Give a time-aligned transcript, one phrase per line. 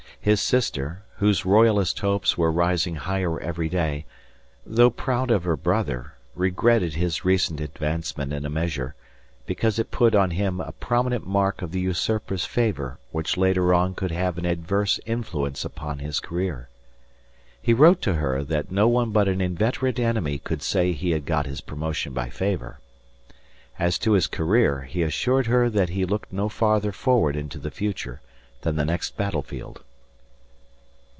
[0.23, 4.05] His sister, whose royalist hopes were rising higher every day,
[4.63, 8.93] though proud of her brother, regretted his recent advancement in a measure,
[9.47, 13.95] because it put on him a prominent mark of the usurper's favour which later on
[13.95, 16.69] could have an adverse influence upon his career.
[17.59, 21.25] He wrote to her that no one but an inveterate enemy could say he had
[21.25, 22.79] got his promotion by favour.
[23.79, 27.71] As to his career he assured her that he looked no farther forward into the
[27.71, 28.21] future
[28.61, 29.81] than the next battlefield.